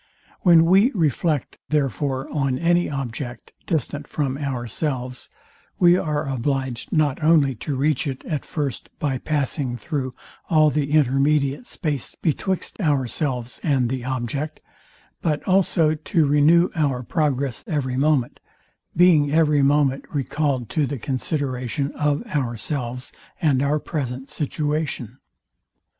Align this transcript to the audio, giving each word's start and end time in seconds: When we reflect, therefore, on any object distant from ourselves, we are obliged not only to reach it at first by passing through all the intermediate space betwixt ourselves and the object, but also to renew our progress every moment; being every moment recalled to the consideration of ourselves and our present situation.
When 0.39 0.65
we 0.65 0.89
reflect, 0.95 1.59
therefore, 1.69 2.27
on 2.33 2.57
any 2.57 2.89
object 2.89 3.53
distant 3.67 4.07
from 4.07 4.35
ourselves, 4.35 5.29
we 5.77 5.95
are 5.95 6.27
obliged 6.27 6.91
not 6.91 7.23
only 7.23 7.53
to 7.57 7.75
reach 7.75 8.07
it 8.07 8.25
at 8.25 8.43
first 8.43 8.89
by 8.97 9.19
passing 9.19 9.77
through 9.77 10.15
all 10.49 10.71
the 10.71 10.89
intermediate 10.93 11.67
space 11.67 12.15
betwixt 12.15 12.81
ourselves 12.81 13.59
and 13.61 13.91
the 13.91 14.03
object, 14.03 14.59
but 15.21 15.43
also 15.43 15.93
to 15.93 16.25
renew 16.25 16.71
our 16.73 17.03
progress 17.03 17.63
every 17.67 17.95
moment; 17.95 18.39
being 18.97 19.31
every 19.31 19.61
moment 19.61 20.05
recalled 20.11 20.67
to 20.69 20.87
the 20.87 20.97
consideration 20.97 21.91
of 21.91 22.23
ourselves 22.25 23.13
and 23.39 23.61
our 23.61 23.77
present 23.77 24.29
situation. 24.29 25.19